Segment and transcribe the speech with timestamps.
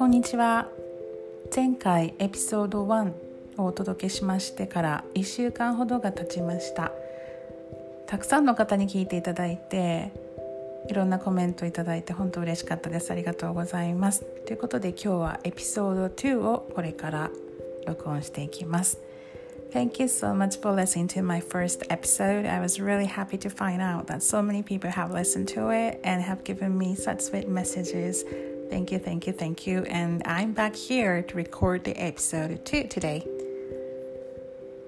[0.00, 0.66] こんにちは
[1.54, 3.12] 前回エピソード1
[3.58, 6.90] をお届けしましてから1週間ほどが経ちました
[8.06, 10.10] たくさんの方に聞いていただいて
[10.88, 17.30] いろんなコメントいただいて本当嬉しかったですありがとうございますということで今日はエピソード2をこれから
[17.86, 18.96] 録音していきます
[19.70, 22.44] Thank you so much for listening to my first episode.
[22.44, 26.00] I was really happy to find out that so many people have listened to it
[26.02, 28.24] and have given me such sweet messages.
[28.70, 29.82] Thank you, thank you, thank you.
[29.90, 33.26] And I'm back here to record the episode 2 today.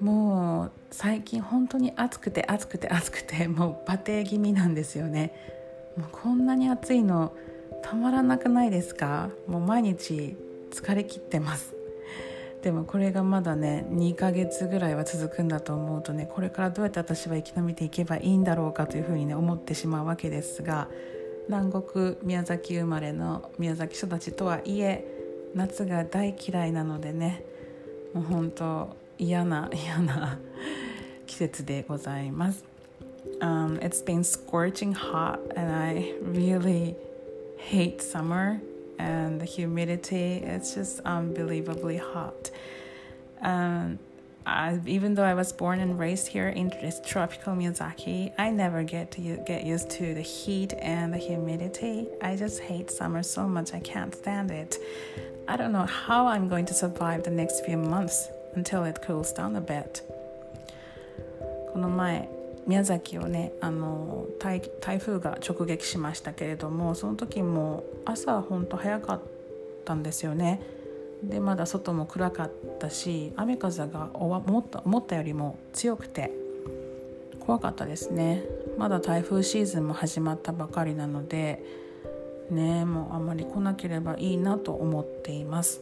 [0.00, 5.32] もう最近本当に暑くて暑くて暑くて もうバテ気味なんですよね。
[5.96, 7.32] もうこんなに暑いの
[7.82, 9.30] たまらなくないですか？
[9.46, 10.36] もう毎日
[10.70, 11.74] 疲れ切ってます。
[12.62, 20.88] でもこれがまだね2ヶ月ぐらいは続くんだと思うとねこれからどうやって私は生き延びていけばいいんだろうかというふうにね思ってしまうわけですが
[21.48, 25.04] 南国宮崎生まれの宮崎育ちとはいえ
[25.54, 27.44] 夏が大嫌いなのでね
[28.12, 30.38] もう本当嫌な嫌な
[31.26, 32.64] 季節でございます。
[33.40, 36.96] Um, it's been scorching hot and I really
[37.58, 38.60] hate summer
[38.98, 42.50] and the humidity it's just unbelievably hot
[43.42, 43.98] um,
[44.45, 48.83] I, even though I was born and raised here in this tropical Miyazaki, I never
[48.83, 52.07] get to get used to the heat and the humidity.
[52.21, 53.73] I just hate summer so much.
[53.73, 54.77] I can't stand it.
[55.47, 59.31] I don't know how I'm going to survive the next few months until it cools
[59.31, 60.01] down a bit.
[61.73, 62.29] この前
[62.67, 64.61] 宮崎をねあの台
[64.99, 69.21] 風が直撃しましたけれどもその時も朝ほんと早かっ
[69.85, 70.61] たんですよね
[71.28, 76.30] でまだ外も暗かったし雨風が思った思ったよりも強くて
[77.40, 78.44] 怖かったですね
[78.78, 81.62] まだ台風シーズンも始まったばかりなので
[82.50, 85.80] ねもうあまり来なければいいなと思っています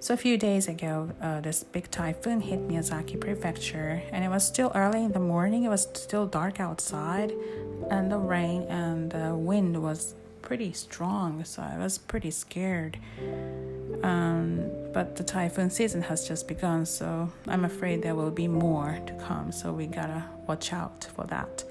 [0.00, 4.46] So a few days ago, uh, this big typhoon hit Miyazaki Prefecture, and it was
[4.46, 5.64] still early in the morning.
[5.64, 7.32] It was still dark outside,
[7.90, 12.98] and the rain and the wind was pretty strong, so I was pretty scared.
[14.04, 18.98] Um, but the typhoon season has just begun, so I'm afraid there will be more
[19.06, 19.50] to come.
[19.50, 21.64] So we gotta watch out for that.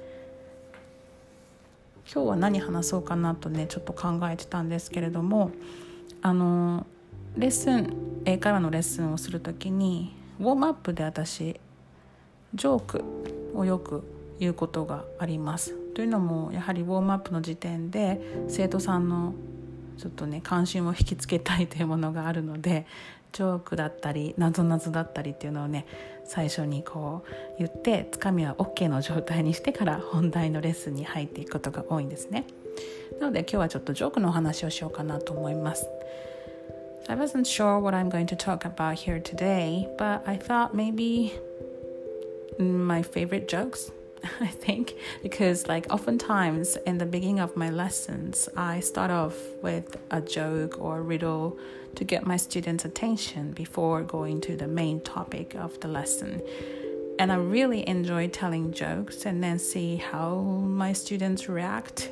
[2.12, 5.52] 今日は何話そうかなとねちょっと考えてたんですけれども
[6.22, 6.86] あの
[7.38, 11.60] レッスン英会話のレッスンをする時にウォームアップで私
[12.56, 13.04] ジョーク
[13.56, 14.04] をよく
[14.40, 15.76] 言うことがあります。
[15.94, 19.34] というのもやはりウォームアップの時点で生徒さんの
[19.98, 22.86] ちょっとね関心を引きつけたいというものがあるので
[23.32, 25.86] ジョークだったりなぞなぞだったりっていうのをね
[26.24, 32.46] 最初にこう言ってつかみは OK の状態にしてから本題のレッスンに入っていくことが多いんですね。
[33.20, 35.88] なので今日はちょっとジョークのお話をしようかなと思います。
[37.10, 41.34] I wasn't sure what I'm going to talk about here today, but I thought maybe
[42.58, 43.92] my favorite jokes.
[44.40, 49.98] I think because, like, oftentimes in the beginning of my lessons, I start off with
[50.12, 51.58] a joke or a riddle
[51.96, 56.42] to get my students' attention before going to the main topic of the lesson.
[57.20, 62.10] And I really enjoy telling jokes and then see how my students react.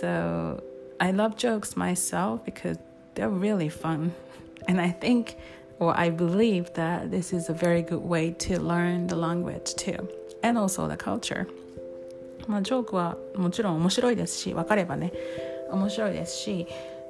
[0.00, 0.62] So
[1.00, 2.78] I love jokes myself because
[3.14, 4.14] they're really fun.
[4.68, 5.36] And I think
[5.78, 10.08] or I believe that this is a very good way to learn the language too
[10.46, 11.46] and also the culture.
[12.46, 15.12] まあ、ジョークはもちろん面白いですし分かればね
[15.72, 16.66] 面白いですし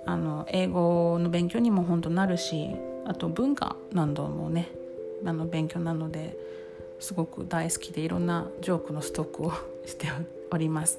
[0.06, 2.70] あの英語の勉強にも本当なるし
[3.04, 4.70] あと文化などもね
[5.24, 6.36] あの勉強なので
[7.00, 9.52] すごく大好きでいろんなジョークのストックを
[9.84, 10.06] して
[10.50, 10.98] おります。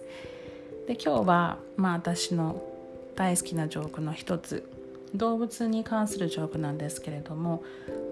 [0.88, 2.62] で今日は、まあ、私の
[3.16, 4.64] 大好きなジョークの一つ
[5.16, 7.64] 動物に関するジョークなんですけれども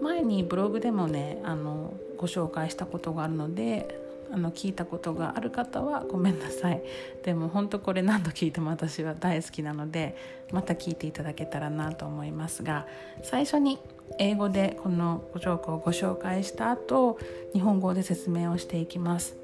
[0.01, 6.81] 前にブログでもねあのご紹介したことがあるのであの聞いたことがある方はごめんなさい。
[7.23, 10.15] でも本当これ何度聞いても私は大好きなので
[10.51, 12.87] また聞いていただけたらなと思いますが
[13.23, 13.79] 最初に
[14.19, 17.17] 英語でこのジョークをご紹介した後
[17.53, 19.37] 日本語で説明をしていきます。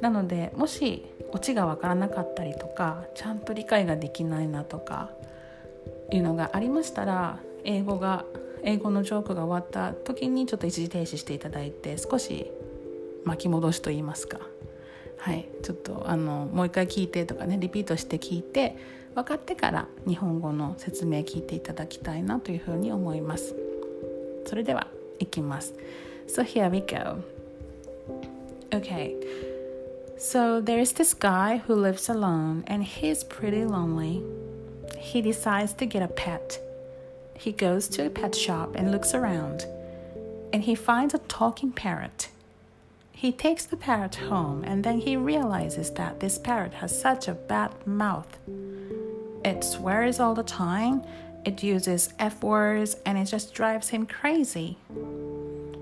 [0.00, 5.10] なのでもしオチがわからなかったりとかちゃんと理解ができないなとか
[6.12, 8.24] いうのがありましたら英語が
[8.62, 12.50] 英語のジョークが終わった時にちょっと一時停止していただいて少し
[13.24, 14.38] 巻き戻しと言いますか
[15.18, 18.76] はいちょっとあのもう一回聞いてとかねリピートして聞いて
[19.14, 23.54] 分かってから日本語の説明聞いていただきたいなというふうに思います
[24.46, 24.86] それでは
[25.18, 25.74] いきます
[26.28, 27.22] So here we go
[28.70, 29.16] Okay
[30.16, 34.22] So there's this guy who lives alone and he's pretty lonely
[34.98, 36.60] he decides to get a pet.
[37.40, 39.64] he goes to a pet shop and looks around,
[40.52, 42.28] and he finds a talking parrot.
[43.20, 47.34] He takes the parrot home, and then he realizes that this parrot has such a
[47.34, 48.38] bad mouth.
[49.44, 51.02] It swears all the time,
[51.44, 54.78] it uses F words, and it just drives him crazy.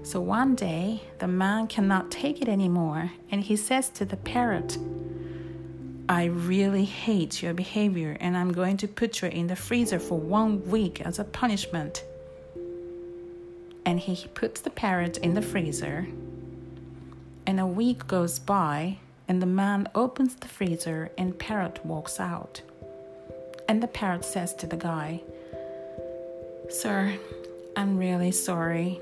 [0.03, 4.77] So one day, the man cannot take it anymore, and he says to the parrot,
[6.09, 10.19] I really hate your behavior, and I'm going to put you in the freezer for
[10.19, 12.03] one week as a punishment.
[13.87, 16.09] And he puts the parrot in the freezer,
[17.49, 22.61] and a week goes by, and the man opens the freezer, and parrot walks out.
[23.67, 25.23] And the parrot says to the guy,
[26.69, 27.19] Sir,
[27.75, 29.01] I'm really sorry.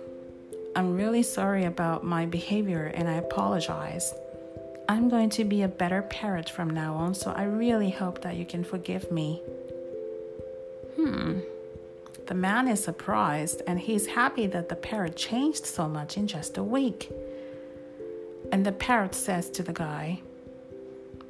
[0.76, 4.14] I'm really sorry about my behavior and I apologize.
[4.88, 8.37] I'm going to be a better parrot from now on, so I really hope that
[8.37, 9.42] you can forgive me.
[10.94, 11.40] Hmm.
[12.28, 16.56] The man is surprised and he's happy that the parrot changed so much in just
[16.58, 17.10] a week.
[18.55, 20.21] And the parrot says to the guy,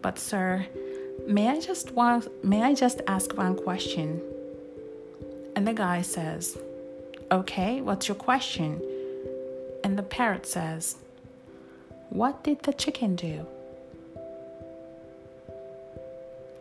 [0.01, 0.65] "But sir,
[1.27, 4.21] may I just want, may I just ask one question?"
[5.55, 6.57] And the guy says,
[7.29, 8.81] "Okay, what's your question?"
[9.83, 10.97] And the parrot says,
[12.11, 13.45] What did the chicken do?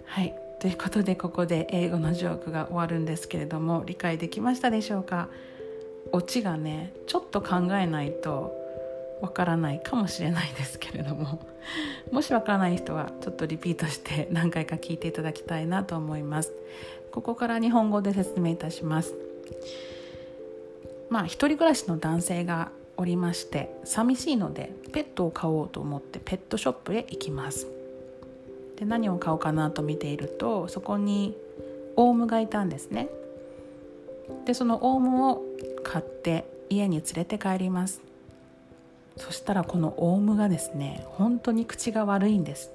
[0.06, 0.34] はい。
[0.60, 5.28] ということでここで英語のジョークが終わるんですけれども理解できましたでしょうか
[6.12, 8.54] オチがねちょっと考えないと
[9.25, 11.39] わからないかもしれないですけれども
[12.11, 16.53] もしわからない人はちょっとリピートして何回か聞いていただきたいなと思います。
[17.11, 19.15] ここから日本語で説明いたします。
[21.09, 27.67] まあ一人暮らしの男性がおりまして寂しいのでペットを飼おうと思ってペットショップへ行きます。
[28.75, 31.35] で何を買おうかなと見ているとそこに
[31.95, 33.09] オウムがいたんですね。
[34.45, 35.41] でそのオウムを
[35.83, 38.01] 買って家に連れて帰ります。
[39.17, 42.71] そしたらこのオウムがですね本当に口が悪いんです。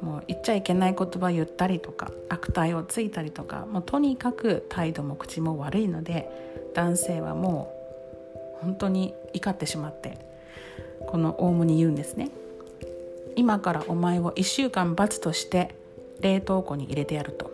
[0.00, 7.74] もう言っちゃいけない言葉言ったりとか悪態をついたりとかもうとにかく態度も口も悪いので男性はも
[8.60, 10.18] う本当に怒ってしまって
[11.08, 12.30] このオウムに言うんですね。
[13.34, 15.74] 今からお前を1週間罰として
[16.20, 17.50] 冷凍庫に入れてやると。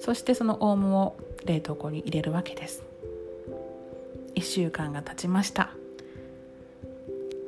[0.00, 2.82] そしてそのオウムを冷凍庫に入れるわけです。
[4.34, 5.74] 1週間が経ちました。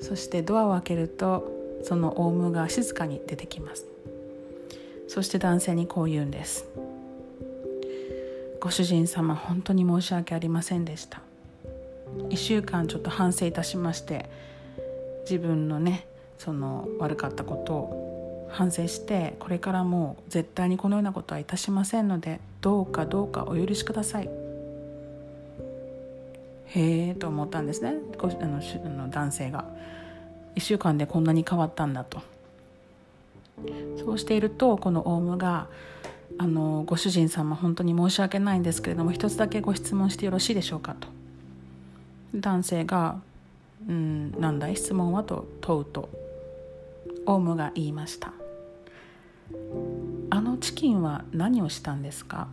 [0.05, 1.51] そしてドアを開けると
[1.83, 3.87] そのオウムが静かに出てきます。
[5.09, 6.67] そして男性にこう言うんです。
[8.61, 11.23] ご主人様本当に申し訳ありませんでした。
[12.29, 14.29] 1週間ちょっと反省いたしまして
[15.23, 24.44] 自分のねその悪かったことを反省してこれからもう絶対にこのようなことはいたしませんのでどうかどうかお許しください。
[26.75, 27.95] へえと思ったんですね。
[28.19, 29.65] あのあの男性が。
[30.55, 32.23] 1週間でこんなに変わったんだと。
[33.99, 35.69] そうしているとこのオウムが
[36.39, 41.09] あのご主人様本当に申し訳ないんですけれども一つだけご質問してよろしいでしょうかと。
[42.35, 43.21] 男性が
[43.89, 46.09] 「うんなんだい質問は?」と問うと
[47.27, 48.33] オウムが言いました
[50.31, 52.49] 「あのチキンは何をしたんですか?」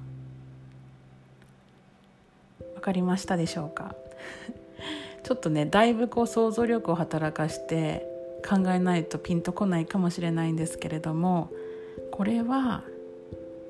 [2.76, 3.96] わかりましたでしょうか？
[5.24, 8.08] ちょっとねだいぶこう想像力を働かして
[8.48, 11.50] 考えないとピンとこないかもしれないんですけれども
[12.12, 12.84] これは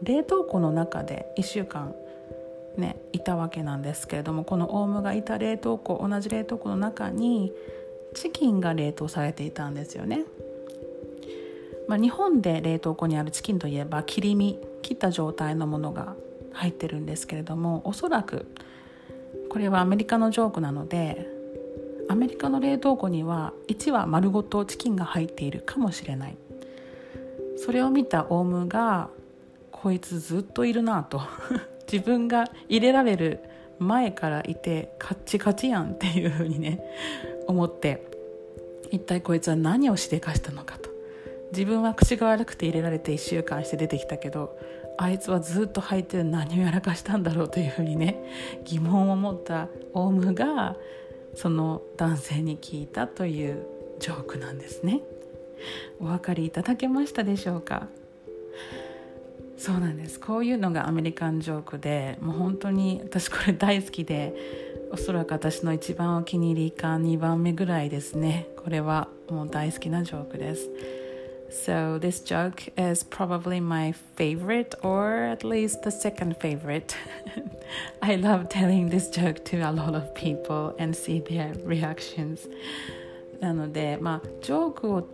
[0.04, 1.94] 冷凍庫の中で1週間
[2.78, 7.52] ね、いたわけなんですけれどもこのオウムがいた冷凍庫同じ冷凍庫の中に
[8.16, 10.24] チキンが冷凍されていたんですよね、
[11.88, 16.16] まあ、日本で冷凍庫にあるチキンといえば切り身切った状態のものが
[16.54, 18.46] 入ってるんですけれどもおそらく
[19.52, 21.28] これはアメリカのジョークなので
[22.08, 26.38] アメリカの冷凍庫には1羽丸ごとチキンが入っているかもしれない。
[27.58, 29.10] それを見たオウムが
[29.70, 31.22] こいつずっといるなと。
[31.92, 33.42] 自分が入れられる
[33.78, 36.82] 前からいてカッチカチやんっていうふうにね
[37.48, 38.08] 思って
[38.90, 40.90] 一体こいつは何をしでかしたのかと。
[41.52, 44.58] 自分は口が悪くて入れられて1週間して出てきたけど
[44.98, 48.24] あいつはずっと履いて何をやらかしたんだろうというふうにね
[48.66, 50.76] 疑問を持ったオウムが
[51.36, 53.66] その男性に聞いたという
[54.00, 55.02] ジョークなんですね。
[56.00, 57.88] お分かりいただけましたでしょうか？
[59.58, 60.20] そうなんです。
[60.20, 64.34] こういうのがアメリカンジョークでもう本当に私これ大好きで
[64.92, 68.48] おそらく私の一番お気に入りか2番目ぐらいですね。
[68.58, 70.70] これはもう大好きなジョークです。
[71.52, 76.96] So this joke is probably my favorite, or at least the second favorite.
[78.02, 82.50] I love telling this joke to a lot of people and see their reactions.
[83.42, 85.08] なので、まあ、ジョークを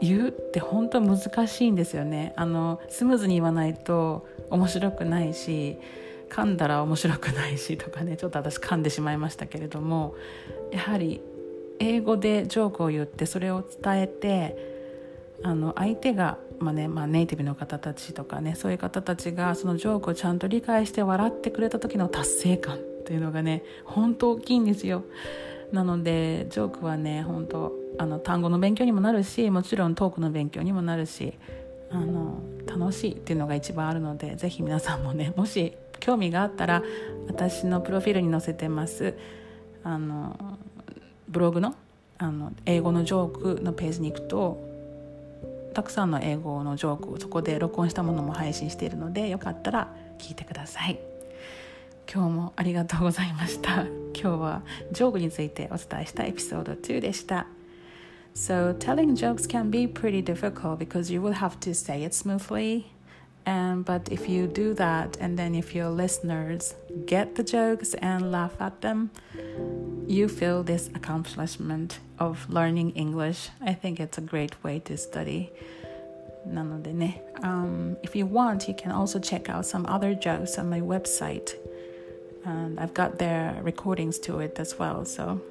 [0.00, 5.78] 言うって本当難しいんですよねあのスムーズに言わないと面白くないし
[6.28, 10.16] 噛んだら面白くないしとかねちょっと私噛んでしまいましたけれども
[10.72, 11.22] やはり
[11.78, 14.73] 英語でジョークを言ってそれを伝えて
[15.44, 25.04] あの相手が、まあねまあ、ネイティブの方たちとかねそういう方たちがそのジョークをちゃんと理解して笑ってくれた時の達成感っていうのがね本当大きいんですよ。
[25.70, 31.34] なのでジョークはね本当あの単語の勉強にもなるしもちろんトークの勉強にもなるし
[31.90, 36.82] あの楽しいっていうのが一番あるのでぜひ皆さんもねもし興味があったら
[37.28, 39.14] 私のプロフィールに載せてます
[39.82, 40.58] あの
[41.28, 41.74] ブログの
[42.16, 44.73] あの英語のジョークのページに行くと
[45.74, 49.88] たくさんの英語のジョークをそこで録音したものも配信しているのでよかったら
[50.18, 50.98] 聞いてください
[52.12, 53.82] 今日もありがとうございました
[54.14, 54.62] 今日は
[54.92, 57.46] ジョークについてお伝えしたエピソード2でした
[58.34, 62.86] So telling jokes can be pretty difficult because you will have to say it smoothly
[63.46, 68.32] And but if you do that, and then if your listeners get the jokes and
[68.32, 69.10] laugh at them,
[70.07, 73.49] you feel this accomplishment of learning English.
[73.61, 75.51] I think it's a great way to study.
[76.47, 81.55] なのでね、um, if you want, you can also check out some other jokes on my website.
[82.45, 85.05] And I've got their recordings to it as well.
[85.05, 85.41] So,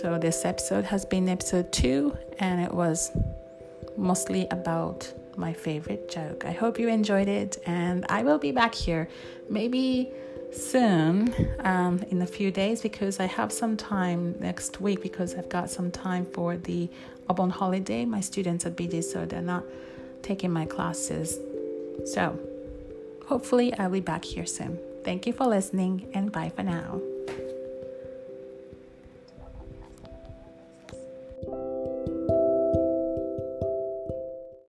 [0.00, 3.10] so this episode has been episode two, and it was
[3.96, 6.44] mostly about my favorite joke.
[6.44, 9.08] I hope you enjoyed it, and I will be back here
[9.48, 10.12] maybe
[10.53, 15.49] soon um, in a few days because I have some time next week because I've
[15.49, 16.89] got some time for the
[17.29, 18.05] Obon holiday.
[18.05, 19.63] My students are busy, so they're not
[20.21, 21.39] taking my classes.
[22.05, 22.37] So
[23.25, 24.79] hopefully, I'll be back here soon.
[25.03, 27.01] Thank you for listening, and bye for now.